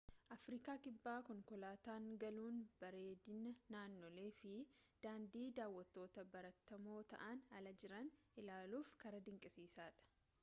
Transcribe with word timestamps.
afriikaa 0.33 0.75
kibbaa 0.83 1.17
konkoolaataan 1.25 2.05
galuun 2.23 2.55
bareedina 2.83 3.51
naannolee 3.75 4.25
fi 4.39 4.53
daandii 5.03 5.45
daawwattootaan 5.59 6.31
baratamoo 6.37 6.99
ta'an 7.13 7.43
ala 7.59 7.75
jiran 7.83 8.09
ilaaluuf 8.43 8.91
karaa 9.05 9.21
dinqisiisaa 9.29 9.87
dha 9.99 10.09